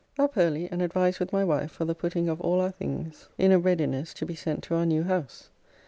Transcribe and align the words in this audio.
Up 0.17 0.35
early 0.35 0.67
and 0.71 0.81
advised 0.81 1.19
with 1.19 1.31
my 1.31 1.43
wife 1.43 1.69
for 1.71 1.85
the 1.85 1.93
putting 1.93 2.27
of 2.27 2.41
all 2.41 2.59
our 2.59 2.71
things 2.71 3.29
in 3.37 3.51
a 3.51 3.59
readiness 3.59 4.15
to 4.15 4.25
be 4.25 4.33
sent 4.33 4.63
to 4.63 4.73
our 4.73 4.83
new 4.87 5.03
house. 5.03 5.49